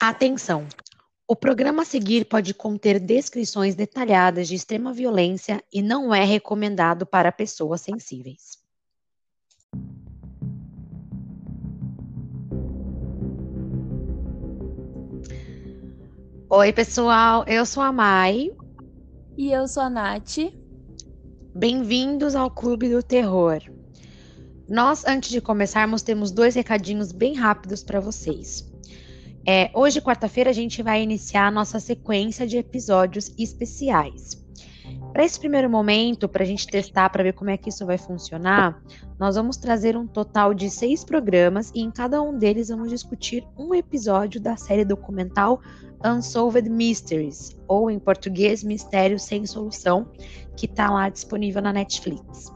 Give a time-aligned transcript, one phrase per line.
[0.00, 0.66] Atenção!
[1.26, 7.06] O programa a seguir pode conter descrições detalhadas de extrema violência e não é recomendado
[7.06, 8.62] para pessoas sensíveis.
[16.50, 18.50] Oi, pessoal, eu sou a Mai.
[19.36, 20.38] E eu sou a Nath.
[21.54, 23.62] Bem-vindos ao Clube do Terror.
[24.68, 28.73] Nós, antes de começarmos, temos dois recadinhos bem rápidos para vocês.
[29.46, 34.42] É, hoje, quarta-feira, a gente vai iniciar a nossa sequência de episódios especiais.
[35.12, 37.98] Para esse primeiro momento, para a gente testar, para ver como é que isso vai
[37.98, 38.82] funcionar,
[39.18, 43.46] nós vamos trazer um total de seis programas e em cada um deles vamos discutir
[43.56, 45.60] um episódio da série documental
[46.04, 50.10] Unsolved Mysteries, ou em português, Mistério Sem Solução,
[50.56, 52.52] que está lá disponível na Netflix.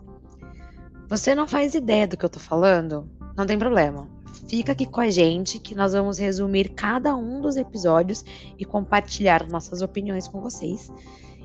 [1.08, 3.08] Você não faz ideia do que eu tô falando?
[3.36, 4.08] Não tem problema.
[4.48, 8.24] Fica aqui com a gente que nós vamos resumir cada um dos episódios
[8.58, 10.90] e compartilhar nossas opiniões com vocês.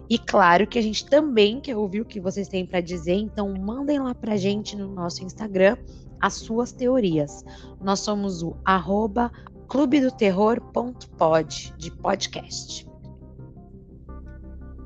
[0.10, 3.54] E claro que a gente também quer ouvir o que vocês têm para dizer, então
[3.60, 5.76] mandem lá pra gente no nosso Instagram
[6.22, 7.44] as suas teorias.
[7.82, 9.30] Nós somos o arroba
[9.68, 12.88] clubedoterror.pod de podcast.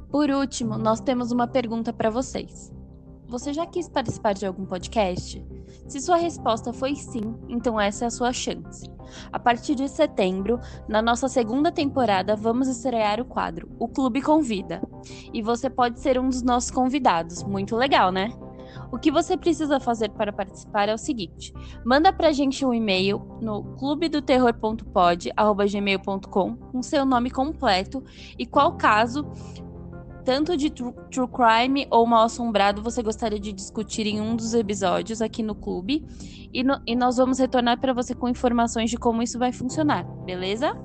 [0.10, 2.76] Por último, nós temos uma pergunta para vocês.
[3.28, 5.46] Você já quis participar de algum podcast?
[5.88, 8.90] Se sua resposta foi sim, então essa é a sua chance.
[9.32, 14.82] A partir de setembro, na nossa segunda temporada, vamos estrear o quadro O Clube Convida.
[15.34, 17.44] E você pode ser um dos nossos convidados.
[17.44, 18.32] Muito legal, né?
[18.92, 21.54] O que você precisa fazer para participar é o seguinte:
[21.86, 28.02] manda pra gente um e-mail no clubedoterror.pod@gmail.com com seu nome completo
[28.38, 29.26] e qual caso
[30.28, 34.54] tanto de true, true crime ou mal assombrado você gostaria de discutir em um dos
[34.54, 36.06] episódios aqui no clube.
[36.54, 40.04] E, no, e nós vamos retornar para você com informações de como isso vai funcionar,
[40.26, 40.78] beleza?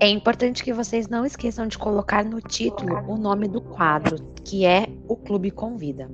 [0.00, 4.66] É importante que vocês não esqueçam de colocar no título o nome do quadro, que
[4.66, 6.10] é o Clube Convida.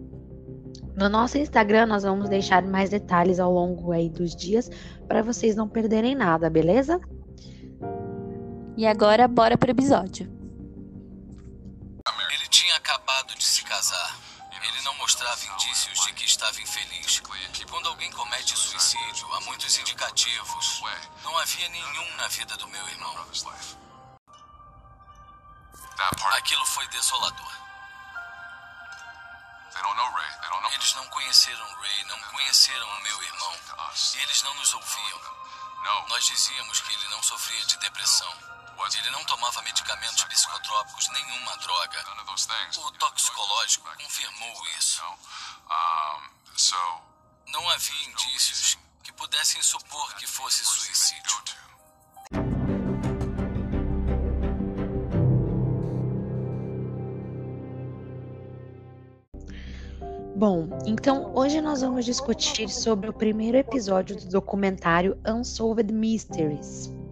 [0.95, 4.71] No nosso Instagram nós vamos deixar mais detalhes ao longo aí dos dias
[5.09, 7.01] para vocês não perderem nada, beleza?
[8.77, 10.34] E agora bora pro episódio
[12.85, 14.15] acabado de se casar.
[14.63, 17.23] Ele não mostrava indícios de que estava infeliz.
[17.59, 20.83] E quando alguém comete suicídio, há muitos indicativos.
[21.23, 23.27] Não havia nenhum na vida do meu irmão.
[26.37, 27.53] Aquilo foi desolador.
[30.73, 33.55] Eles não conheceram Ray, não conheceram o meu irmão.
[34.15, 35.21] Eles não nos ouviam.
[36.09, 38.33] Nós dizíamos que ele não sofria de depressão.
[38.99, 42.05] Ele não tomava medicamentos psicotrópicos, nenhuma droga.
[42.77, 45.03] O toxicológico confirmou isso.
[47.47, 51.43] Não havia indícios que pudessem supor que fosse suicídio.
[60.37, 67.04] Bom, então hoje nós vamos discutir sobre o primeiro episódio do documentário Unsolved Mysteries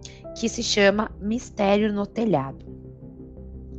[0.43, 2.65] que se chama Mistério no Telhado.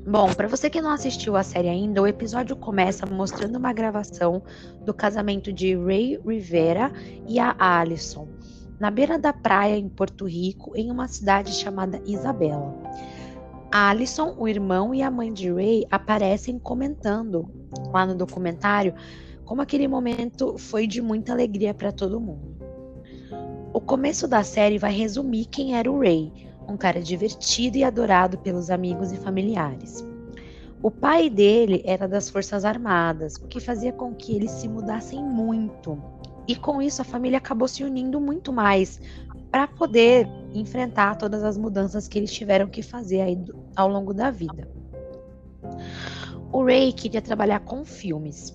[0.09, 4.43] Bom, para você que não assistiu a série ainda, o episódio começa mostrando uma gravação
[4.83, 6.91] do casamento de Ray Rivera
[7.29, 8.27] e a Alison,
[8.81, 12.75] na beira da praia em Porto Rico, em uma cidade chamada Isabela.
[13.71, 17.47] Alison, o irmão e a mãe de Ray aparecem comentando
[17.93, 18.95] lá no documentário
[19.45, 22.57] como aquele momento foi de muita alegria para todo mundo.
[23.75, 26.33] O começo da série vai resumir quem era o Ray,
[26.69, 30.05] um cara divertido e adorado pelos amigos e familiares.
[30.83, 35.23] O pai dele era das Forças Armadas, o que fazia com que eles se mudassem
[35.23, 36.03] muito.
[36.47, 39.01] E com isso a família acabou se unindo muito mais
[39.51, 43.43] para poder enfrentar todas as mudanças que eles tiveram que fazer aí
[43.75, 44.69] ao longo da vida.
[46.53, 48.55] O Ray queria trabalhar com filmes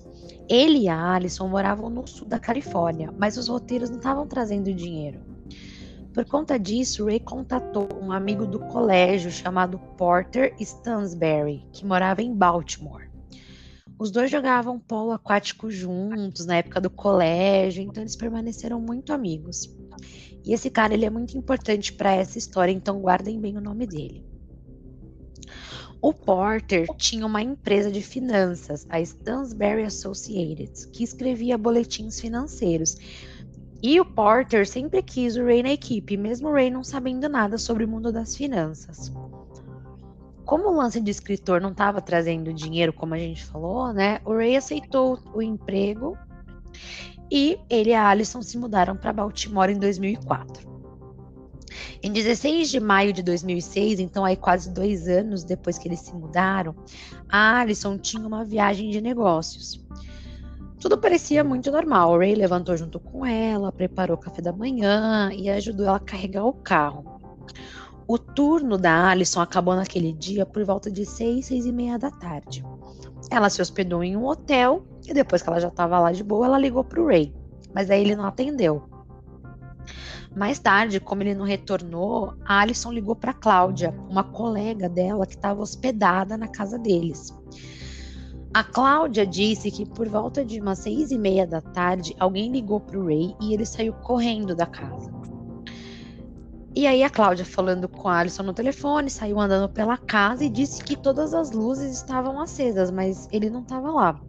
[0.50, 4.74] ele e a Alison moravam no sul da Califórnia, mas os roteiros não estavam trazendo
[4.74, 5.20] dinheiro.
[6.12, 12.34] Por conta disso, Ray contatou um amigo do colégio chamado Porter Stansberry, que morava em
[12.34, 13.08] Baltimore.
[13.98, 19.70] Os dois jogavam polo aquático juntos na época do colégio, então eles permaneceram muito amigos.
[20.44, 23.86] E esse cara ele é muito importante para essa história, então guardem bem o nome
[23.86, 24.24] dele.
[26.02, 32.96] O Porter tinha uma empresa de finanças, a Stansberry Associates, que escrevia boletins financeiros.
[33.82, 37.56] E o Porter sempre quis o Ray na equipe, mesmo o Ray não sabendo nada
[37.56, 39.10] sobre o mundo das finanças.
[40.44, 44.20] Como o lance de escritor não estava trazendo dinheiro, como a gente falou, né?
[44.24, 46.18] O Ray aceitou o emprego
[47.30, 50.68] e ele e a Alison se mudaram para Baltimore em 2004.
[52.02, 56.14] Em 16 de maio de 2006, então aí quase dois anos depois que eles se
[56.14, 56.74] mudaram,
[57.28, 59.80] a Alison tinha uma viagem de negócios.
[60.80, 62.12] Tudo parecia muito normal.
[62.12, 66.00] O Ray levantou junto com ela, preparou o café da manhã e ajudou ela a
[66.00, 67.20] carregar o carro.
[68.08, 72.10] O turno da Alison acabou naquele dia por volta de seis, seis e meia da
[72.10, 72.64] tarde.
[73.30, 76.46] Ela se hospedou em um hotel e depois que ela já estava lá de boa,
[76.46, 77.32] ela ligou para o Ray,
[77.74, 78.82] mas aí ele não atendeu.
[80.34, 85.34] Mais tarde, como ele não retornou, a Alison ligou para Cláudia, uma colega dela que
[85.34, 87.36] estava hospedada na casa deles.
[88.52, 92.80] A Cláudia disse que por volta de umas seis e meia da tarde, alguém ligou
[92.80, 95.08] para o Ray e ele saiu correndo da casa.
[96.74, 100.48] E aí a Cláudia, falando com a Alison no telefone, saiu andando pela casa e
[100.48, 104.20] disse que todas as luzes estavam acesas, mas ele não estava lá.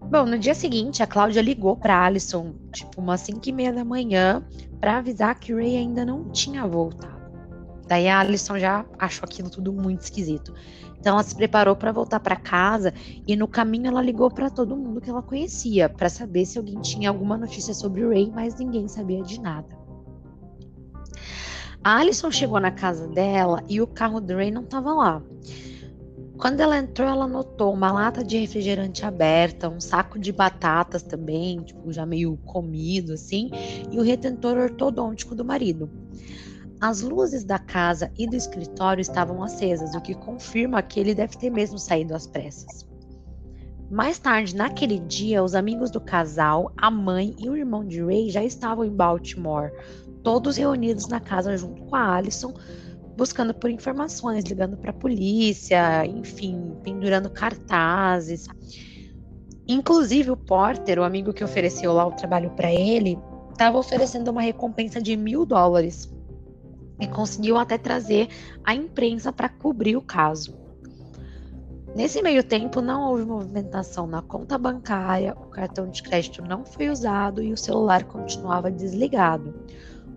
[0.00, 3.84] Bom, no dia seguinte, a Cláudia ligou para Alison, tipo umas 5 e meia da
[3.84, 4.42] manhã,
[4.80, 7.15] para avisar que o Ray ainda não tinha voltado.
[7.86, 10.52] Daí a Alison já achou aquilo tudo muito esquisito.
[10.98, 12.92] Então ela se preparou para voltar para casa
[13.26, 16.80] e no caminho ela ligou para todo mundo que ela conhecia para saber se alguém
[16.80, 19.68] tinha alguma notícia sobre o Ray, mas ninguém sabia de nada.
[21.84, 25.22] A Alison chegou na casa dela e o carro do Ray não estava lá.
[26.36, 31.60] Quando ela entrou, ela notou uma lata de refrigerante aberta, um saco de batatas também,
[31.60, 33.50] tipo, já meio comido assim,
[33.90, 35.88] e o retentor ortodôntico do marido.
[36.80, 41.36] As luzes da casa e do escritório estavam acesas, o que confirma que ele deve
[41.38, 42.86] ter mesmo saído às pressas.
[43.90, 48.30] Mais tarde, naquele dia, os amigos do casal, a mãe e o irmão de Ray
[48.30, 49.72] já estavam em Baltimore,
[50.22, 52.52] todos reunidos na casa junto com a Alison,
[53.16, 58.46] buscando por informações, ligando para a polícia, enfim, pendurando cartazes.
[59.66, 63.18] Inclusive o Porter, o amigo que ofereceu lá o trabalho para ele,
[63.50, 66.14] estava oferecendo uma recompensa de mil dólares
[67.00, 68.28] e conseguiu até trazer
[68.64, 70.56] a imprensa para cobrir o caso.
[71.94, 76.90] Nesse meio tempo, não houve movimentação na conta bancária, o cartão de crédito não foi
[76.90, 79.54] usado e o celular continuava desligado.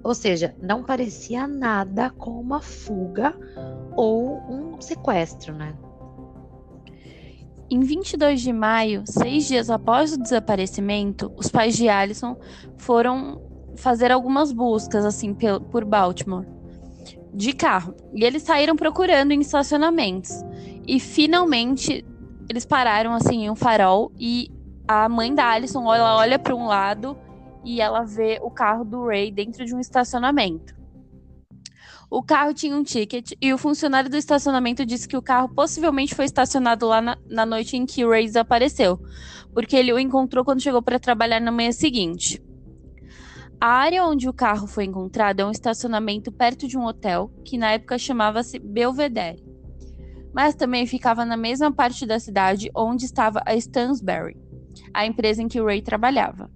[0.04, 3.34] Ou seja, não parecia nada com uma fuga
[3.96, 5.74] ou um sequestro, né?
[7.70, 12.36] Em 22 de maio, seis dias após o desaparecimento, os pais de Alison
[12.78, 13.42] foram
[13.78, 15.34] fazer algumas buscas assim
[15.72, 16.59] por Baltimore
[17.34, 17.96] de carro.
[18.14, 20.32] E eles saíram procurando em estacionamentos.
[20.88, 22.06] E finalmente
[22.50, 24.52] eles pararam assim em um farol e
[24.88, 27.16] a mãe da Alison ela olha para um lado
[27.64, 30.74] e ela vê o carro do Ray dentro de um estacionamento.
[32.10, 36.16] O carro tinha um ticket e o funcionário do estacionamento disse que o carro possivelmente
[36.16, 39.00] foi estacionado lá na, na noite em que o Ray desapareceu,
[39.54, 42.42] porque ele o encontrou quando chegou para trabalhar na manhã seguinte.
[43.62, 47.58] A área onde o carro foi encontrado é um estacionamento perto de um hotel que
[47.58, 49.44] na época chamava-se Belvedere,
[50.34, 54.38] mas também ficava na mesma parte da cidade onde estava a Stansberry,
[54.94, 56.50] a empresa em que o Ray trabalhava.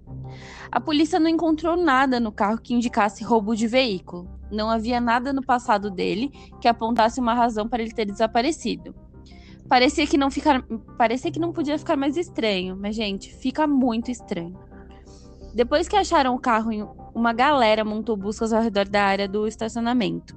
[0.72, 4.26] A polícia não encontrou nada no carro que indicasse roubo de veículo.
[4.50, 8.94] Não havia nada no passado dele que apontasse uma razão para ele ter desaparecido.
[9.68, 10.64] Parecia que não ficar,
[10.96, 14.58] parecia que não podia ficar mais estranho, mas gente, fica muito estranho.
[15.54, 16.70] Depois que acharam o carro,
[17.14, 20.36] uma galera montou buscas ao redor da área do estacionamento.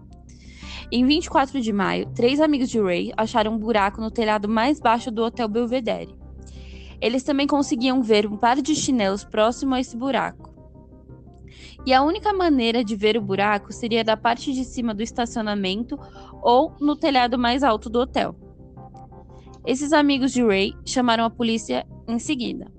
[0.91, 5.09] Em 24 de maio, três amigos de Ray acharam um buraco no telhado mais baixo
[5.09, 6.15] do Hotel Belvedere.
[7.01, 10.55] Eles também conseguiam ver um par de chinelos próximo a esse buraco.
[11.83, 15.97] E a única maneira de ver o buraco seria da parte de cima do estacionamento
[16.43, 18.35] ou no telhado mais alto do hotel.
[19.65, 22.76] Esses amigos de Ray chamaram a polícia em seguida.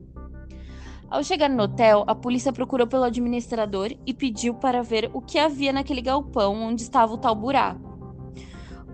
[1.11, 5.39] Ao chegar no hotel, a polícia procurou pelo administrador e pediu para ver o que
[5.39, 7.89] havia naquele galpão onde estava o tal buraco.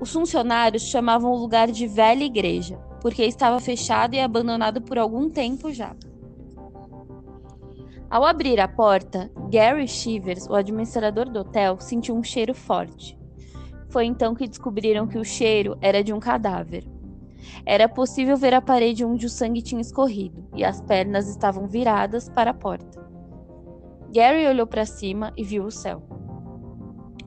[0.00, 5.28] Os funcionários chamavam o lugar de Velha Igreja, porque estava fechado e abandonado por algum
[5.28, 5.96] tempo já.
[8.08, 13.18] Ao abrir a porta, Gary Shivers, o administrador do hotel, sentiu um cheiro forte.
[13.88, 16.93] Foi então que descobriram que o cheiro era de um cadáver.
[17.66, 22.28] Era possível ver a parede onde o sangue tinha escorrido e as pernas estavam viradas
[22.28, 23.02] para a porta.
[24.12, 26.02] Gary olhou para cima e viu o céu.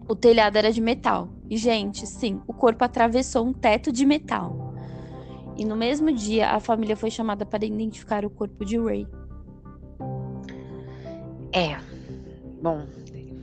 [0.08, 1.28] O telhado era de metal.
[1.50, 4.74] E, gente, sim, o corpo atravessou um teto de metal.
[5.58, 9.08] E no mesmo dia, a família foi chamada para identificar o corpo de Ray.
[11.52, 11.78] É.
[12.62, 12.86] Bom,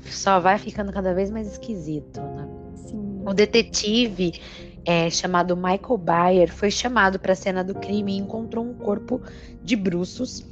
[0.06, 2.48] só vai ficando cada vez mais esquisito, né?
[2.76, 3.22] Sim.
[3.26, 4.40] O detetive
[4.84, 9.20] é, chamado Michael Bayer foi chamado para a cena do crime e encontrou um corpo
[9.62, 10.44] de bruços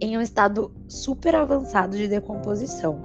[0.00, 3.00] em um estado super avançado de decomposição.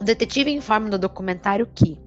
[0.00, 1.98] O detetive informa no documentário que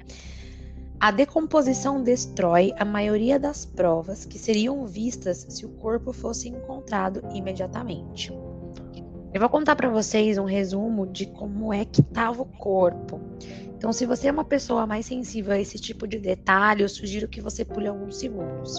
[0.99, 7.21] a decomposição destrói a maioria das provas que seriam vistas se o corpo fosse encontrado
[7.33, 8.33] imediatamente.
[9.33, 13.21] Eu vou contar para vocês um resumo de como é que estava o corpo.
[13.79, 17.29] Então, se você é uma pessoa mais sensível a esse tipo de detalhe, eu sugiro
[17.29, 18.77] que você pule alguns segundos.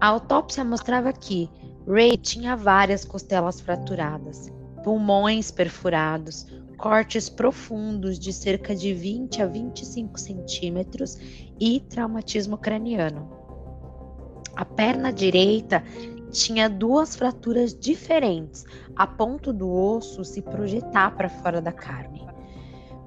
[0.00, 1.48] A autópsia mostrava que
[1.86, 10.18] Ray tinha várias costelas fraturadas, pulmões perfurados, cortes profundos de cerca de 20 a 25
[10.18, 11.16] centímetros
[11.60, 13.30] e traumatismo craniano.
[14.56, 15.84] A perna direita
[16.32, 18.64] tinha duas fraturas diferentes,
[18.96, 22.33] a ponto do osso se projetar para fora da carne.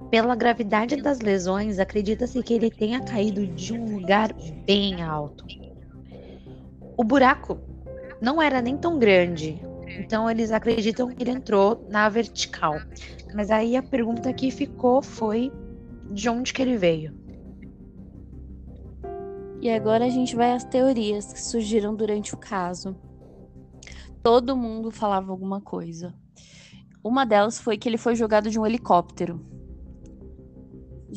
[0.10, 4.34] Pela gravidade das lesões, acredita-se que ele tenha caído de um lugar
[4.66, 5.46] bem alto.
[6.96, 7.60] O buraco
[8.22, 9.62] não era nem tão grande,
[10.00, 12.76] então eles acreditam que ele entrou na vertical.
[13.36, 15.52] Mas aí a pergunta que ficou foi
[16.10, 17.14] de onde que ele veio.
[19.60, 22.96] E agora a gente vai às teorias que surgiram durante o caso.
[24.24, 26.14] Todo mundo falava alguma coisa.
[27.04, 29.57] Uma delas foi que ele foi jogado de um helicóptero.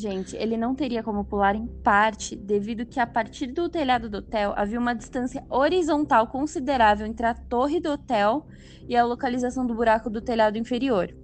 [0.01, 4.17] Gente, ele não teria como pular em parte, devido que a partir do telhado do
[4.17, 8.47] hotel havia uma distância horizontal considerável entre a torre do hotel
[8.89, 11.15] e a localização do buraco do telhado inferior.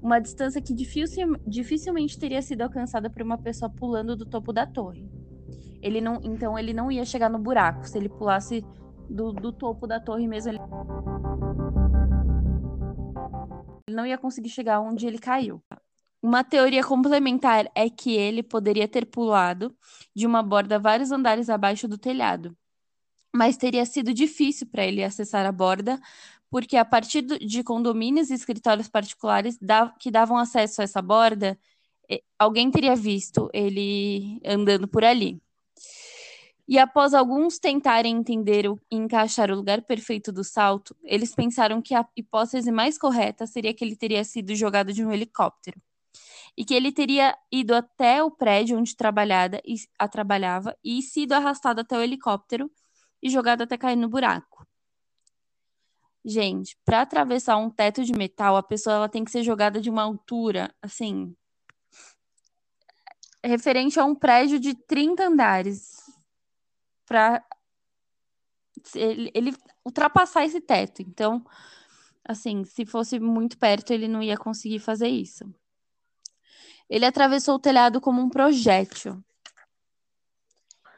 [0.00, 5.10] Uma distância que dificilmente teria sido alcançada por uma pessoa pulando do topo da torre.
[5.82, 7.84] Ele não, então ele não ia chegar no buraco.
[7.88, 8.64] Se ele pulasse
[9.08, 10.60] do, do topo da torre mesmo, ele...
[13.88, 15.60] ele não ia conseguir chegar onde ele caiu.
[16.22, 19.74] Uma teoria complementar é que ele poderia ter pulado
[20.14, 22.54] de uma borda vários andares abaixo do telhado,
[23.34, 25.98] mas teria sido difícil para ele acessar a borda,
[26.50, 29.58] porque a partir de condomínios e escritórios particulares
[29.98, 31.58] que davam acesso a essa borda,
[32.38, 35.40] alguém teria visto ele andando por ali.
[36.68, 41.94] E após alguns tentarem entender e encaixar o lugar perfeito do salto, eles pensaram que
[41.94, 45.80] a hipótese mais correta seria que ele teria sido jogado de um helicóptero
[46.56, 51.32] e que ele teria ido até o prédio onde trabalhada e, a trabalhava e sido
[51.32, 52.70] arrastado até o helicóptero
[53.22, 54.66] e jogado até cair no buraco.
[56.24, 59.88] Gente, para atravessar um teto de metal, a pessoa ela tem que ser jogada de
[59.88, 61.34] uma altura, assim,
[63.42, 65.96] referente a um prédio de 30 andares
[67.06, 67.42] para
[68.94, 71.02] ele, ele ultrapassar esse teto.
[71.02, 71.44] Então,
[72.24, 75.44] assim, se fosse muito perto, ele não ia conseguir fazer isso.
[76.90, 79.22] Ele atravessou o telhado como um projétil.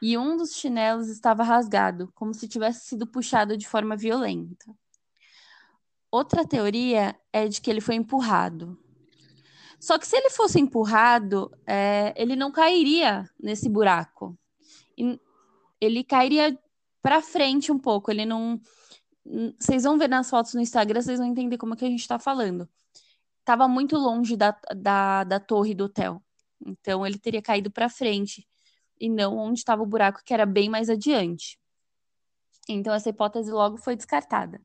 [0.01, 4.75] E um dos chinelos estava rasgado, como se tivesse sido puxado de forma violenta.
[6.11, 8.77] Outra teoria é de que ele foi empurrado.
[9.79, 14.37] Só que se ele fosse empurrado, é, ele não cairia nesse buraco.
[15.81, 16.59] Ele cairia
[17.03, 18.11] para frente um pouco.
[18.11, 18.61] Ele não.
[19.59, 22.01] Vocês vão ver nas fotos no Instagram, vocês vão entender como é que a gente
[22.01, 22.69] está falando
[23.43, 26.23] estava muito longe da, da, da torre do hotel.
[26.65, 28.47] Então ele teria caído para frente
[29.01, 31.59] e não onde estava o buraco, que era bem mais adiante.
[32.69, 34.61] Então essa hipótese logo foi descartada,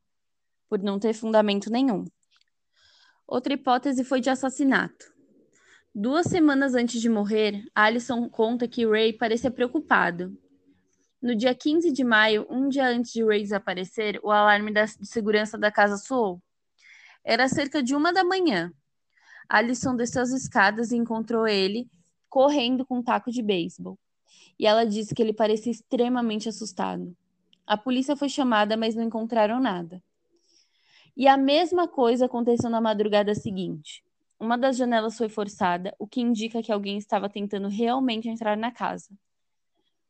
[0.69, 2.05] por não ter fundamento nenhum.
[3.27, 5.11] Outra hipótese foi de assassinato.
[5.93, 10.37] Duas semanas antes de morrer, Alison conta que Ray parecia preocupado.
[11.19, 15.07] No dia 15 de maio, um dia antes de Ray desaparecer, o alarme da, de
[15.07, 16.39] segurança da casa soou.
[17.29, 18.71] Era cerca de uma da manhã.
[19.49, 21.85] Alison desceu as escadas e encontrou ele
[22.29, 23.99] correndo com um taco de beisebol.
[24.57, 27.13] E ela disse que ele parecia extremamente assustado.
[27.65, 30.01] A polícia foi chamada, mas não encontraram nada.
[31.17, 34.05] E a mesma coisa aconteceu na madrugada seguinte.
[34.39, 38.71] Uma das janelas foi forçada, o que indica que alguém estava tentando realmente entrar na
[38.71, 39.09] casa.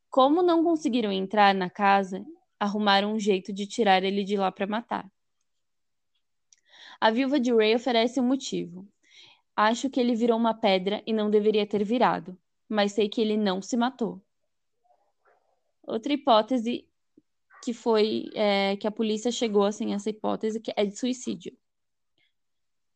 [0.07, 2.23] Como não conseguiram entrar na casa,
[2.59, 5.09] arrumaram um jeito de tirar ele de lá para matar.
[6.99, 8.87] A viúva de Ray oferece um motivo.
[9.55, 12.37] Acho que ele virou uma pedra e não deveria ter virado,
[12.67, 14.21] mas sei que ele não se matou.
[15.83, 16.87] Outra hipótese
[17.63, 21.57] que foi é, que a polícia chegou assim essa hipótese que é de suicídio.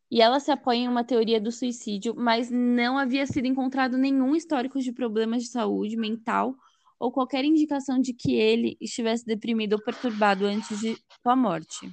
[0.09, 4.35] E ela se apoia em uma teoria do suicídio, mas não havia sido encontrado nenhum
[4.35, 6.53] histórico de problemas de saúde mental
[6.99, 11.89] ou qualquer indicação de que ele estivesse deprimido ou perturbado antes de sua morte.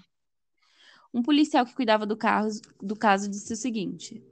[1.13, 2.49] Um policial que cuidava do, carro,
[2.83, 4.23] do caso disse o seguinte: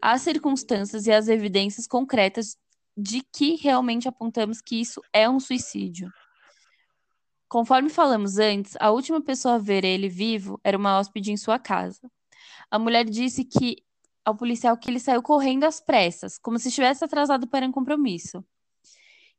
[0.00, 2.56] há circunstâncias e as evidências concretas
[2.96, 6.10] de que realmente apontamos que isso é um suicídio.
[7.48, 11.58] Conforme falamos antes, a última pessoa a ver ele vivo era uma hóspede em sua
[11.58, 12.00] casa.
[12.70, 13.76] A mulher disse que
[14.24, 18.44] ao policial que ele saiu correndo às pressas, como se estivesse atrasado para um compromisso.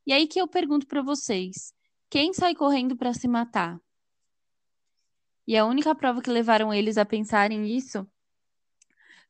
[0.05, 1.73] E aí que eu pergunto para vocês:
[2.09, 3.79] quem sai correndo para se matar?
[5.51, 8.09] E a única prova que levaram eles a pensarem nisso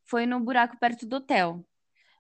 [0.04, 1.66] foi no buraco perto do hotel.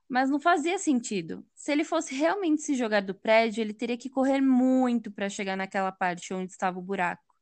[0.09, 1.45] Mas não fazia sentido.
[1.53, 5.55] Se ele fosse realmente se jogar do prédio, ele teria que correr muito para chegar
[5.55, 7.35] naquela parte onde estava o buraco.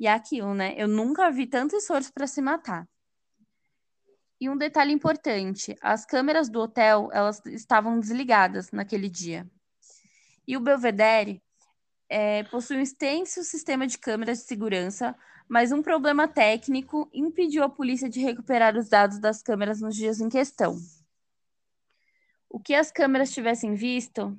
[0.00, 0.74] E é aquilo, né?
[0.76, 2.88] Eu nunca vi tanto esforço para se matar.
[4.40, 9.48] E um detalhe importante: as câmeras do hotel elas estavam desligadas naquele dia.
[10.48, 11.40] E o Belvedere
[12.10, 15.16] é, possui um extenso sistema de câmeras de segurança,
[15.48, 20.20] mas um problema técnico impediu a polícia de recuperar os dados das câmeras nos dias
[20.20, 20.76] em questão.
[22.48, 24.36] O que as câmeras tivessem visto,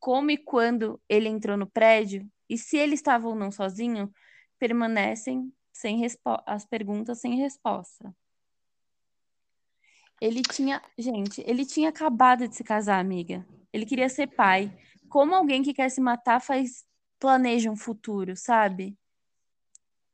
[0.00, 4.12] como e quando ele entrou no prédio, e se ele estava ou não sozinho,
[4.58, 6.04] permanecem sem
[6.46, 8.14] as perguntas sem resposta.
[10.20, 13.46] Ele tinha, gente, ele tinha acabado de se casar, amiga.
[13.72, 14.72] Ele queria ser pai.
[15.08, 16.84] Como alguém que quer se matar faz
[17.24, 18.98] planeja um futuro, sabe?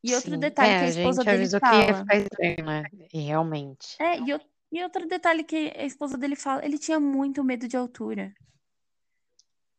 [0.00, 0.38] E outro Sim.
[0.38, 1.95] detalhe É, que a a esposa gente dele avisou que fala.
[1.97, 2.85] ficar estranho, né?
[3.12, 3.97] E realmente.
[4.00, 4.40] É, e, o-
[4.71, 8.33] e outro detalhe que a esposa dele fala, ele tinha muito medo de altura.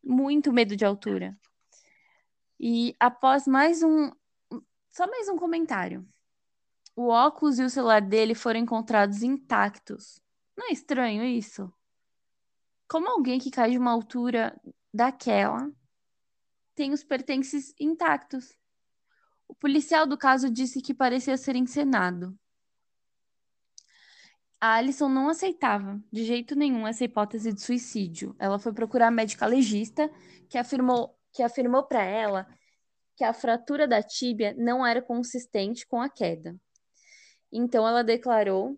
[0.04, 1.40] Muito medo de altura.
[2.60, 4.12] E após mais um,
[4.90, 6.06] só mais um comentário.
[6.98, 10.22] O óculos e o celular dele foram encontrados intactos.
[10.58, 11.72] Não é estranho isso?
[12.90, 14.60] Como alguém que cai de uma altura
[14.94, 15.72] daquela
[16.76, 18.56] tem os pertences intactos?
[19.48, 22.38] O policial do caso disse que parecia ser encenado.
[24.60, 28.36] A Alison não aceitava de jeito nenhum essa hipótese de suicídio.
[28.38, 30.10] Ela foi procurar a médica legista,
[30.48, 32.46] que afirmou que afirmou para ela
[33.16, 36.56] que a fratura da tíbia não era consistente com a queda.
[37.52, 38.78] Então ela declarou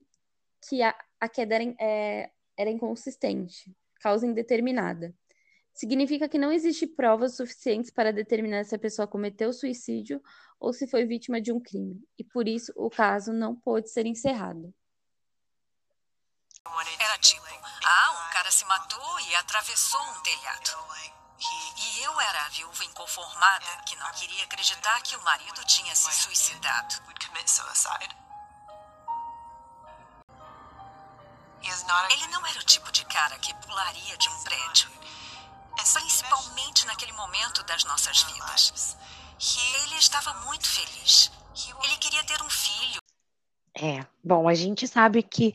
[0.68, 5.14] que a, a queda era, é, era inconsistente, causa indeterminada.
[5.74, 10.22] Significa que não existe provas suficientes para determinar se a pessoa cometeu suicídio
[10.60, 14.06] ou se foi vítima de um crime, e por isso o caso não pôde ser
[14.06, 14.74] encerrado.
[17.00, 17.44] Era tipo,
[17.86, 20.72] ah, um cara se matou e atravessou um telhado.
[21.42, 26.12] E eu era a viúva inconformada que não queria acreditar que o marido tinha se
[26.12, 26.96] suicidado.
[32.12, 35.03] Ele não era o tipo de cara que pularia de um prédio.
[35.76, 38.98] Principalmente naquele momento das nossas vidas.
[39.86, 41.32] Ele estava muito feliz.
[41.84, 43.02] Ele queria ter um filho.
[43.76, 45.54] É, bom, a gente sabe que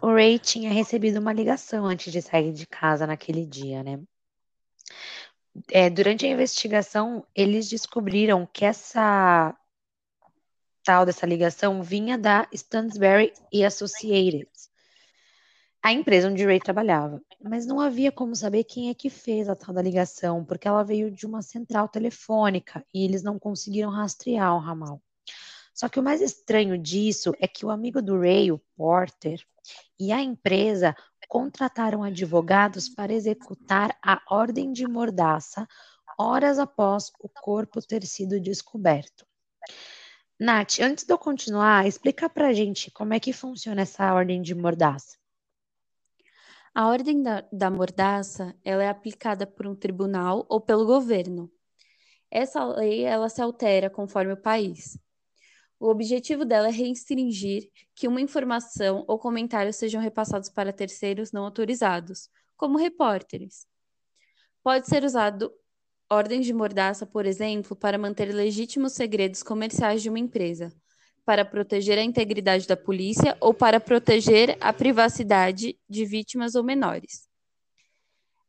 [0.00, 4.00] o Ray tinha recebido uma ligação antes de sair de casa naquele dia, né?
[5.70, 9.54] É, durante a investigação, eles descobriram que essa
[10.82, 14.70] tal dessa ligação vinha da Stansberry e Associates,
[15.82, 17.20] a empresa onde Ray trabalhava.
[17.42, 20.84] Mas não havia como saber quem é que fez a tal da ligação, porque ela
[20.84, 25.02] veio de uma central telefônica e eles não conseguiram rastrear o ramal.
[25.74, 29.44] Só que o mais estranho disso é que o amigo do Ray, o Porter,
[29.98, 30.94] e a empresa
[31.28, 35.66] contrataram advogados para executar a ordem de mordaça
[36.18, 39.26] horas após o corpo ter sido descoberto.
[40.38, 44.54] Nath, antes de eu continuar, explica pra gente como é que funciona essa ordem de
[44.54, 45.21] mordaça.
[46.74, 51.52] A ordem da, da mordaça ela é aplicada por um tribunal ou pelo governo.
[52.30, 54.98] Essa lei ela se altera conforme o país.
[55.78, 61.44] O objetivo dela é restringir que uma informação ou comentário sejam repassados para terceiros não
[61.44, 63.66] autorizados, como repórteres.
[64.62, 65.52] Pode ser usado
[66.08, 70.72] ordens de mordaça, por exemplo, para manter legítimos segredos comerciais de uma empresa,
[71.24, 77.30] para proteger a integridade da polícia ou para proteger a privacidade de vítimas ou menores.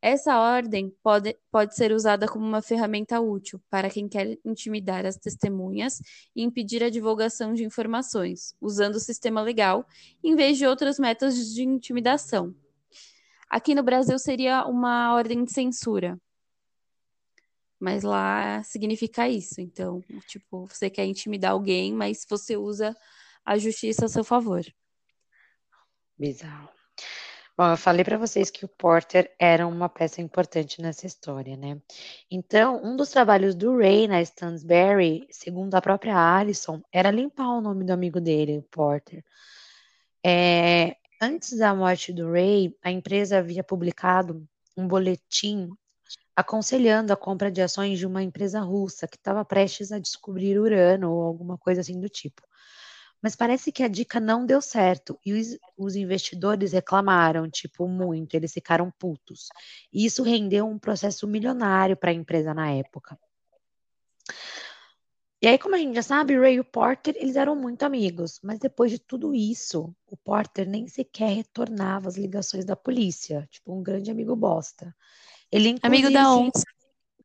[0.06, 5.16] Essa ordem pode, pode ser usada como uma ferramenta útil para quem quer intimidar as
[5.16, 5.98] testemunhas
[6.36, 9.86] e impedir a divulgação de informações, usando o sistema legal,
[10.22, 12.54] em vez de outros métodos de intimidação.
[13.48, 16.20] Aqui no Brasil seria uma ordem de censura.
[17.78, 19.60] Mas lá significa isso.
[19.60, 22.96] Então, tipo, você quer intimidar alguém, mas você usa
[23.44, 24.64] a justiça a seu favor.
[26.18, 26.68] Bizarro.
[27.56, 31.80] Bom, eu falei para vocês que o Porter era uma peça importante nessa história, né?
[32.28, 37.60] Então, um dos trabalhos do Ray na Stansberry, segundo a própria Alison, era limpar o
[37.60, 39.24] nome do amigo dele, o Porter.
[40.26, 44.44] É, antes da morte do Ray, a empresa havia publicado
[44.76, 45.70] um boletim
[46.36, 51.12] aconselhando a compra de ações de uma empresa russa que estava prestes a descobrir urano
[51.12, 52.42] ou alguma coisa assim do tipo.
[53.22, 58.34] Mas parece que a dica não deu certo e os, os investidores reclamaram, tipo, muito,
[58.34, 59.48] eles ficaram putos.
[59.90, 63.18] E isso rendeu um processo milionário para a empresa na época.
[65.40, 68.40] E aí, como a gente já sabe, Ray e o Porter, eles eram muito amigos,
[68.42, 73.74] mas depois de tudo isso, o Porter nem sequer retornava as ligações da polícia, tipo
[73.74, 74.94] um grande amigo bosta.
[75.50, 76.64] Ele amigo da onça.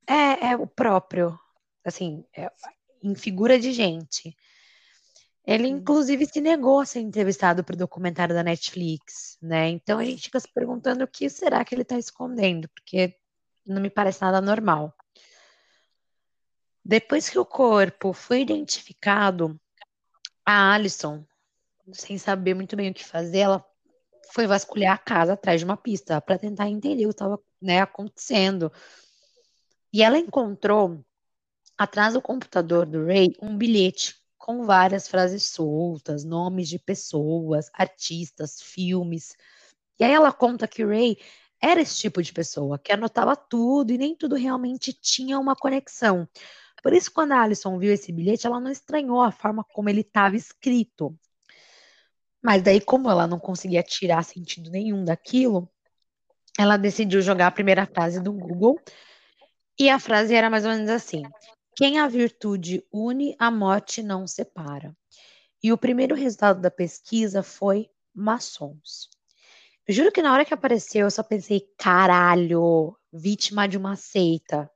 [0.08, 1.38] É, é o próprio,
[1.84, 2.52] assim, é,
[3.04, 4.36] em figura de gente.
[5.46, 9.70] Ele, inclusive, se negou a ser entrevistado para o documentário da Netflix, né?
[9.70, 13.16] Então a gente fica se perguntando o que será que ele está escondendo, porque
[13.66, 14.94] não me parece nada normal.
[16.84, 19.60] Depois que o corpo foi identificado,
[20.46, 21.26] a Alison,
[21.94, 23.66] sem saber muito bem o que fazer, ela
[24.32, 27.82] foi vasculhar a casa atrás de uma pista para tentar entender o que estava né,
[27.82, 28.72] acontecendo.
[29.92, 31.04] E ela encontrou
[31.78, 38.62] atrás do computador do Ray um bilhete com várias frases soltas, nomes de pessoas, artistas,
[38.62, 39.36] filmes.
[40.00, 41.18] E aí ela conta que o Ray
[41.62, 46.28] era esse tipo de pessoa que anotava tudo e nem tudo realmente tinha uma conexão.
[46.82, 50.02] Por isso, quando a Alison viu esse bilhete, ela não estranhou a forma como ele
[50.02, 51.18] estava escrito.
[52.42, 55.70] Mas daí, como ela não conseguia tirar sentido nenhum daquilo,
[56.58, 58.80] ela decidiu jogar a primeira frase do Google.
[59.80, 61.24] E a frase era mais ou menos assim:
[61.76, 64.96] Quem a virtude une, a morte não separa.
[65.62, 69.10] E o primeiro resultado da pesquisa foi maçons.
[69.88, 74.70] Eu juro que na hora que apareceu, eu só pensei, caralho, vítima de uma seita.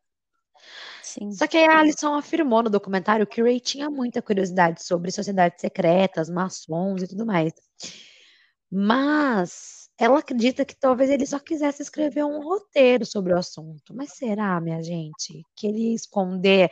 [1.03, 1.31] Sim.
[1.31, 6.29] Só que a Alison afirmou no documentário que Ray tinha muita curiosidade sobre sociedades secretas,
[6.29, 7.53] maçons e tudo mais.
[8.71, 13.93] Mas ela acredita que talvez ele só quisesse escrever um roteiro sobre o assunto.
[13.93, 16.71] Mas será, minha gente, que ele esconder,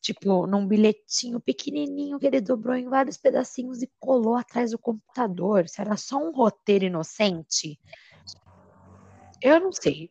[0.00, 5.68] tipo, num bilhetinho pequenininho que ele dobrou em vários pedacinhos e colou atrás do computador?
[5.68, 7.78] Será só um roteiro inocente?
[9.40, 10.10] Eu não sei.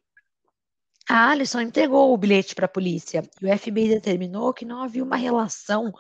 [1.09, 5.03] A Alison entregou o bilhete para a polícia e o FBI determinou que não havia
[5.03, 5.91] uma relação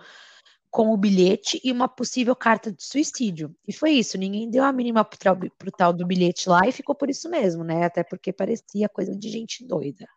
[0.71, 3.53] com o bilhete e uma possível carta de suicídio.
[3.67, 6.95] E foi isso, ninguém deu a mínima pro, pro tal do bilhete lá e ficou
[6.95, 7.83] por isso mesmo, né?
[7.83, 10.07] Até porque parecia coisa de gente doida.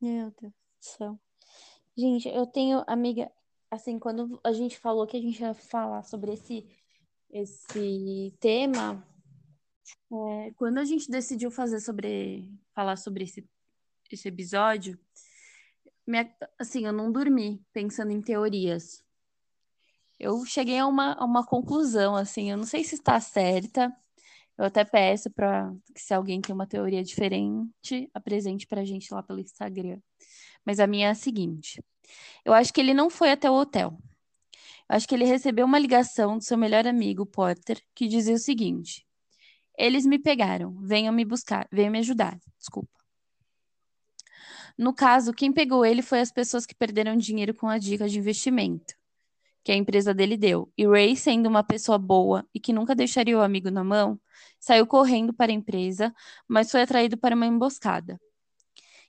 [0.00, 1.18] Meu Deus do céu.
[1.96, 3.30] Gente, eu tenho amiga,
[3.70, 6.68] assim, quando a gente falou que a gente ia falar sobre esse,
[7.30, 9.02] esse tema,
[10.12, 13.48] é, quando a gente decidiu fazer sobre, falar sobre esse
[14.14, 14.98] esse episódio,
[16.06, 19.02] minha, assim, eu não dormi pensando em teorias.
[20.24, 23.94] Eu cheguei a uma, a uma conclusão, assim, eu não sei se está certa.
[24.56, 29.12] Eu até peço para que se alguém tem uma teoria diferente, apresente para a gente
[29.12, 30.00] lá pelo Instagram.
[30.64, 31.84] Mas a minha é a seguinte:
[32.42, 33.98] eu acho que ele não foi até o hotel.
[34.88, 38.38] Eu acho que ele recebeu uma ligação do seu melhor amigo, Porter, que dizia o
[38.38, 39.06] seguinte:
[39.76, 42.38] Eles me pegaram, venham me buscar, venham me ajudar.
[42.58, 42.98] Desculpa.
[44.78, 48.18] No caso, quem pegou ele foi as pessoas que perderam dinheiro com a dica de
[48.18, 48.94] investimento
[49.64, 50.70] que a empresa dele deu.
[50.76, 54.20] E Ray, sendo uma pessoa boa e que nunca deixaria o amigo na mão,
[54.60, 56.14] saiu correndo para a empresa,
[56.46, 58.20] mas foi atraído para uma emboscada.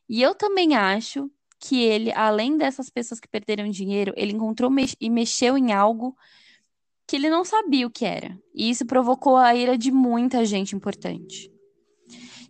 [0.07, 5.09] E eu também acho que ele, além dessas pessoas que perderam dinheiro, ele encontrou e
[5.09, 6.15] mexeu em algo
[7.07, 8.37] que ele não sabia o que era.
[8.53, 11.51] E isso provocou a ira de muita gente importante.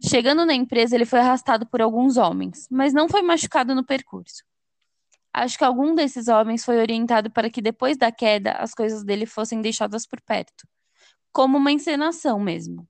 [0.04, 4.44] Chegando na empresa, ele foi arrastado por alguns homens, mas não foi machucado no percurso.
[5.38, 9.26] Acho que algum desses homens foi orientado para que depois da queda as coisas dele
[9.26, 10.66] fossem deixadas por perto,
[11.34, 12.88] como uma encenação mesmo.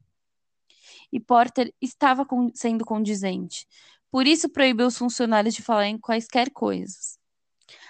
[1.11, 3.65] E Porter estava sendo condizente,
[4.11, 7.17] por isso proibiu os funcionários de falar em quaisquer coisas.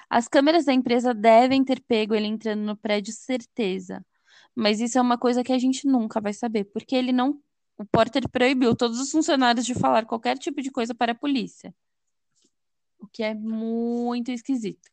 [0.10, 4.06] As câmeras da empresa devem ter pego ele entrando no prédio, certeza.
[4.56, 7.42] Mas isso é uma coisa que a gente nunca vai saber, porque ele não
[7.78, 11.76] o Porter proibiu todos os funcionários de falar qualquer tipo de coisa para a polícia.
[13.06, 14.90] O que é muito esquisito.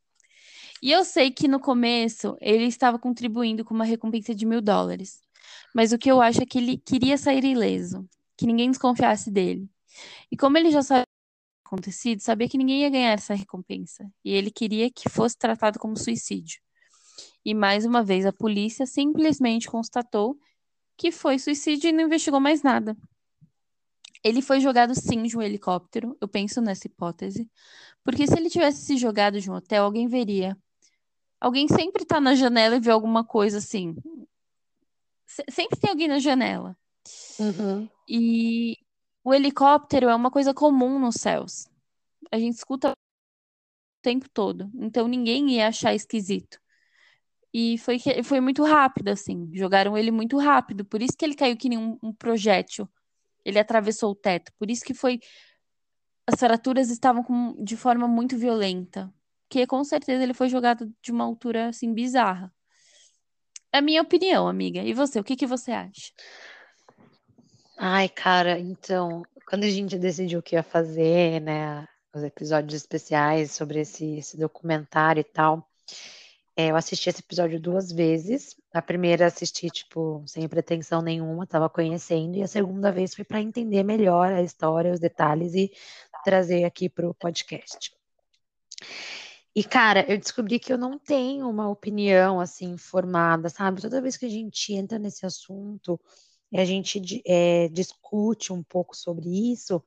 [0.83, 5.21] E eu sei que no começo ele estava contribuindo com uma recompensa de mil dólares.
[5.75, 9.67] Mas o que eu acho é que ele queria sair ileso, que ninguém desconfiasse dele.
[10.31, 14.07] E como ele já sabia o que acontecido, sabia que ninguém ia ganhar essa recompensa.
[14.23, 16.61] E ele queria que fosse tratado como suicídio.
[17.45, 20.39] E mais uma vez a polícia simplesmente constatou
[20.99, 22.95] que foi suicídio e não investigou mais nada.
[24.25, 27.51] Ele foi jogado sim de um helicóptero, eu penso nessa hipótese,
[28.05, 30.57] porque se ele tivesse se jogado de um hotel, alguém veria.
[31.41, 33.97] Alguém sempre tá na janela e vê alguma coisa assim.
[35.51, 36.77] sempre tem alguém na janela.
[37.39, 37.89] Uhum.
[38.09, 38.77] E
[39.25, 41.69] o helicóptero é uma coisa comum nos céus.
[42.31, 42.95] A gente escuta o
[44.03, 44.71] tempo todo.
[44.75, 46.61] Então ninguém ia achar esquisito.
[47.53, 49.51] E foi, foi muito rápido, assim.
[49.53, 50.85] Jogaram ele muito rápido.
[50.85, 52.89] Por isso que ele caiu que nem um, um projétil.
[53.45, 54.53] Ele atravessou o teto.
[54.59, 55.21] Por isso que foi.
[56.27, 59.13] As fraturas estavam com, de forma muito violenta.
[59.49, 62.53] Que com certeza ele foi jogado de uma altura assim bizarra.
[63.73, 64.83] É a minha opinião, amiga.
[64.83, 66.13] E você, o que, que você acha?
[67.79, 73.53] Ai, cara, então, quando a gente decidiu o que ia fazer, né, os episódios especiais
[73.53, 75.67] sobre esse, esse documentário e tal,
[76.57, 78.57] é, eu assisti esse episódio duas vezes.
[78.73, 83.41] A primeira assisti, tipo, sem pretensão nenhuma, estava conhecendo, e a segunda vez foi para
[83.41, 85.73] entender melhor a história, os detalhes e
[86.25, 87.93] trazer aqui para o podcast.
[89.55, 93.83] E, cara, eu descobri que eu não tenho uma opinião assim formada, sabe?
[93.83, 96.01] Toda vez que a gente entra nesse assunto
[96.51, 99.83] e a gente é, discute um pouco sobre isso,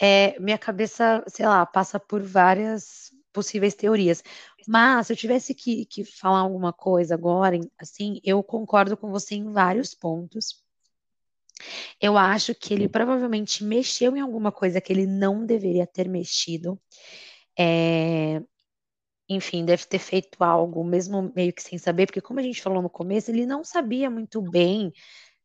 [0.00, 4.22] é, minha cabeça, sei lá, passa por várias possíveis teorias.
[4.66, 9.34] Mas se eu tivesse que, que falar alguma coisa agora, assim, eu concordo com você
[9.34, 10.62] em vários pontos.
[12.00, 16.80] Eu acho que ele provavelmente mexeu em alguma coisa que ele não deveria ter mexido.
[17.58, 18.42] É,
[19.28, 22.82] enfim, deve ter feito algo, mesmo meio que sem saber, porque como a gente falou
[22.82, 24.92] no começo, ele não sabia muito bem,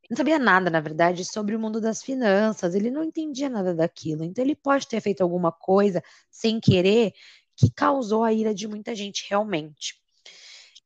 [0.10, 4.24] não sabia nada, na verdade, sobre o mundo das finanças, ele não entendia nada daquilo.
[4.24, 6.02] Então ele pode ter feito alguma coisa
[6.32, 7.14] sem querer
[7.58, 10.00] que causou a ira de muita gente realmente.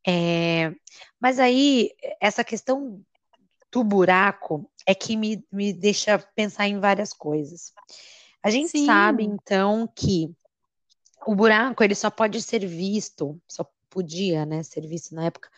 [0.08, 0.74] É,
[1.20, 3.04] mas aí, essa questão
[3.72, 7.74] do buraco é que me, me deixa pensar em várias coisas.
[8.42, 8.86] A gente Sim.
[8.86, 10.34] sabe, então, que
[11.28, 15.50] o buraco ele só pode ser visto, só podia, né, ser visto na época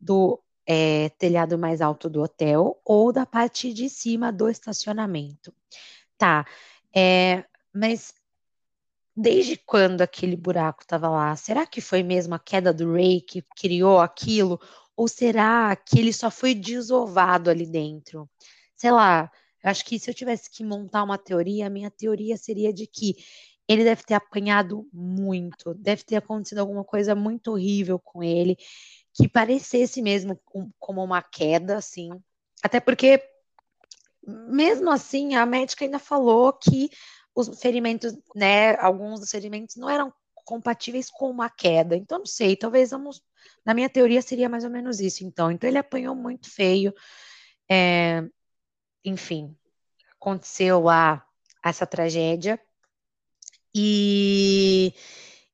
[0.00, 5.52] do é, telhado mais alto do hotel ou da parte de cima do estacionamento.
[6.16, 6.46] Tá,
[6.94, 8.14] é, mas
[9.20, 11.36] desde quando aquele buraco estava lá?
[11.36, 14.58] Será que foi mesmo a queda do Ray que criou aquilo?
[14.96, 18.28] Ou será que ele só foi desovado ali dentro?
[18.74, 19.30] Sei lá,
[19.62, 22.86] eu acho que se eu tivesse que montar uma teoria, a minha teoria seria de
[22.86, 23.14] que
[23.68, 28.56] ele deve ter apanhado muito, deve ter acontecido alguma coisa muito horrível com ele,
[29.12, 30.40] que parecesse mesmo
[30.78, 32.10] como uma queda, assim.
[32.62, 33.22] Até porque,
[34.26, 36.90] mesmo assim, a médica ainda falou que
[37.34, 40.12] os ferimentos, né, alguns dos ferimentos não eram
[40.44, 41.96] compatíveis com uma queda.
[41.96, 43.22] Então, não sei, talvez vamos.
[43.64, 45.50] Na minha teoria seria mais ou menos isso, então.
[45.50, 46.92] Então, ele apanhou muito feio.
[47.70, 48.24] É,
[49.04, 49.56] enfim,
[50.14, 51.24] aconteceu lá
[51.64, 52.60] essa tragédia.
[53.74, 54.92] E,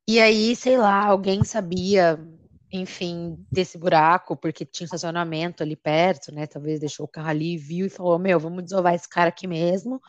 [0.09, 2.19] e aí, sei lá, alguém sabia,
[2.73, 6.47] enfim, desse buraco, porque tinha estacionamento ali perto, né?
[6.47, 10.01] Talvez deixou o carro ali, viu e falou: Meu, vamos desovar esse cara aqui mesmo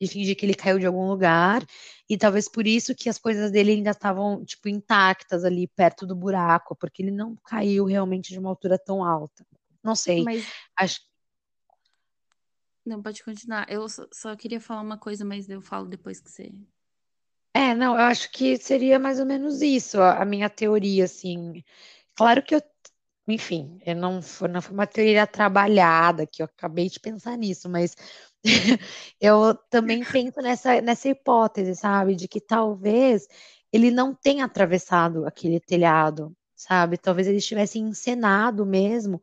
[0.00, 1.64] e fingir que ele caiu de algum lugar,
[2.08, 6.16] e talvez por isso que as coisas dele ainda estavam, tipo, intactas ali perto do
[6.16, 9.46] buraco, porque ele não caiu realmente de uma altura tão alta.
[9.82, 10.24] Não sei.
[10.24, 10.46] Mas...
[10.76, 11.00] Acho
[12.84, 13.70] Não, pode continuar.
[13.70, 16.50] Eu só, só queria falar uma coisa, mas eu falo depois que você.
[17.52, 21.62] É, não, eu acho que seria mais ou menos isso, a, minha teoria, assim.
[22.14, 22.62] Claro que eu
[23.28, 27.68] enfim, eu não foi, não foi uma teoria trabalhada, que eu acabei de pensar nisso,
[27.68, 27.94] mas
[29.20, 33.26] eu também penso nessa, nessa hipótese, sabe, de que talvez
[33.72, 36.96] ele não tenha atravessado aquele telhado, sabe?
[36.98, 39.20] Talvez ele estivesse encenado mesmo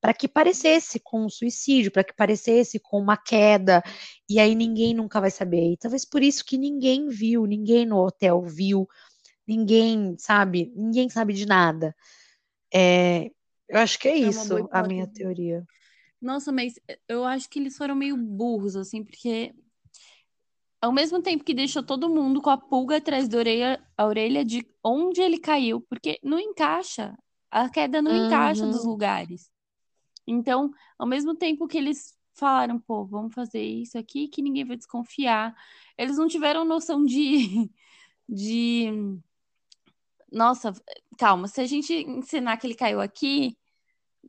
[0.00, 3.82] para que parecesse com um suicídio, para que parecesse com uma queda,
[4.28, 5.72] e aí ninguém nunca vai saber.
[5.72, 8.88] E talvez por isso que ninguém viu, ninguém no hotel viu,
[9.46, 11.94] ninguém sabe, ninguém sabe de nada.
[12.72, 13.30] É,
[13.68, 15.64] eu acho que é, é isso a minha teoria.
[16.20, 16.74] Nossa, mas
[17.08, 19.54] eu acho que eles foram meio burros, assim, porque
[20.80, 24.44] ao mesmo tempo que deixou todo mundo com a pulga atrás da orelha, a orelha
[24.44, 27.16] de onde ele caiu, porque não encaixa.
[27.50, 28.26] A queda não uhum.
[28.26, 29.50] encaixa dos lugares.
[30.26, 34.76] Então, ao mesmo tempo que eles falaram, pô, vamos fazer isso aqui que ninguém vai
[34.76, 35.54] desconfiar,
[35.98, 37.70] eles não tiveram noção de,
[38.28, 38.90] de
[40.32, 40.72] nossa,
[41.18, 43.58] calma, se a gente ensinar que ele caiu aqui,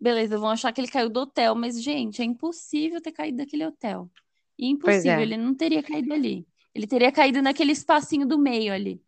[0.01, 3.65] beleza, vão achar que ele caiu do hotel, mas, gente, é impossível ter caído daquele
[3.65, 4.09] hotel.
[4.57, 5.21] Impossível, é.
[5.21, 6.47] ele não teria caído ali.
[6.73, 9.01] Ele teria caído naquele espacinho do meio ali.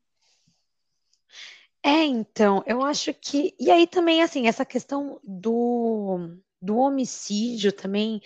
[1.81, 3.55] É, então, eu acho que.
[3.59, 8.21] E aí também, assim, essa questão do, do homicídio também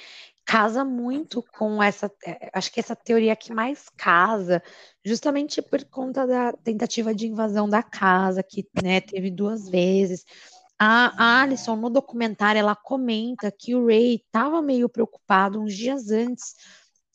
[0.45, 2.11] casa muito com essa.
[2.25, 4.61] É, acho que essa teoria que mais casa,
[5.03, 10.25] justamente por conta da tentativa de invasão da casa, que né, teve duas vezes.
[10.79, 16.53] A, Alison, no documentário, ela comenta que o Ray estava meio preocupado uns dias antes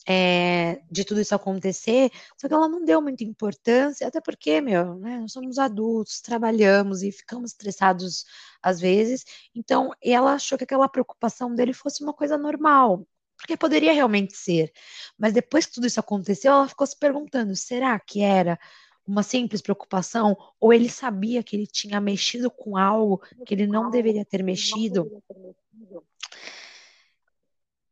[0.07, 4.95] é, de tudo isso acontecer, só que ela não deu muita importância, até porque, meu,
[4.95, 8.25] né, nós somos adultos, trabalhamos e ficamos estressados
[8.61, 9.23] às vezes,
[9.55, 14.71] então ela achou que aquela preocupação dele fosse uma coisa normal, porque poderia realmente ser,
[15.17, 18.59] mas depois que tudo isso aconteceu, ela ficou se perguntando, será que era
[19.05, 23.89] uma simples preocupação, ou ele sabia que ele tinha mexido com algo que ele não
[23.89, 25.21] deveria ter mexido?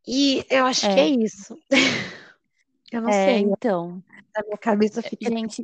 [0.08, 0.94] E eu acho é.
[0.94, 1.58] que é isso.
[2.92, 3.40] eu não é, sei.
[3.40, 4.04] Então.
[4.36, 5.64] Na minha cabeça fica Gente,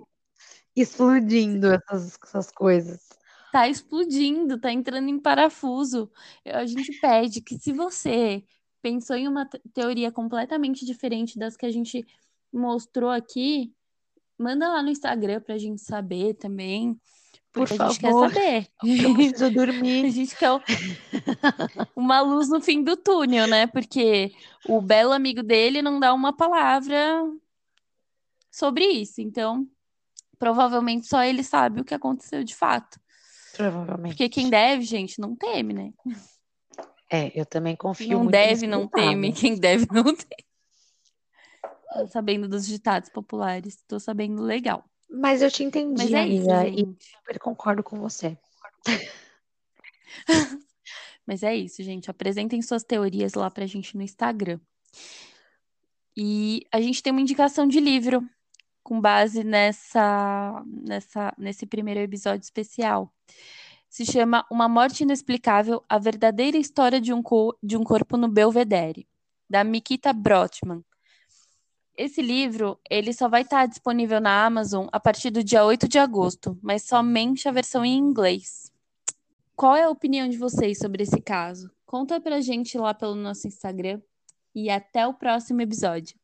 [0.75, 3.07] explodindo essas, essas coisas.
[3.51, 6.11] Tá explodindo, tá entrando em parafuso.
[6.45, 8.43] A gente pede que se você
[8.81, 12.05] pensou em uma teoria completamente diferente das que a gente
[12.51, 13.73] mostrou aqui,
[14.37, 16.99] manda lá no Instagram pra gente saber também.
[17.51, 17.83] Por favor.
[17.83, 18.67] a gente quer saber.
[19.03, 20.05] Eu preciso dormir.
[20.05, 20.49] a gente quer
[21.95, 23.67] uma luz no fim do túnel, né?
[23.67, 24.31] Porque
[24.67, 27.23] o belo amigo dele não dá uma palavra
[28.51, 29.21] sobre isso.
[29.21, 29.67] Então,
[30.37, 32.99] provavelmente só ele sabe o que aconteceu de fato.
[33.55, 34.11] Provavelmente.
[34.11, 35.91] Porque quem deve, gente, não teme, né?
[37.09, 39.31] É, eu também confio não muito deve, não teme.
[39.33, 40.46] Quem deve, não teme.
[42.09, 43.83] Sabendo dos ditados populares.
[43.87, 44.83] Tô sabendo legal.
[45.09, 47.05] Mas eu te entendi, Mas é amiga, isso, e gente.
[47.05, 48.37] super concordo com você.
[51.25, 52.09] Mas é isso, gente.
[52.09, 54.59] Apresentem suas teorias lá pra gente no Instagram.
[56.15, 58.27] E a gente tem uma indicação de livro
[58.83, 63.13] com base nessa, nessa, nesse primeiro episódio especial.
[63.89, 67.21] Se chama Uma Morte Inexplicável: A Verdadeira História de um,
[67.61, 69.07] de um Corpo no Belvedere,
[69.49, 70.83] da Mikita Brotman.
[71.97, 75.97] Esse livro, ele só vai estar disponível na Amazon a partir do dia 8 de
[75.97, 78.71] agosto, mas somente a versão em inglês.
[79.55, 81.71] Qual é a opinião de vocês sobre esse caso?
[81.87, 83.99] Conta pra gente lá pelo nosso Instagram
[84.53, 86.15] e até o próximo episódio.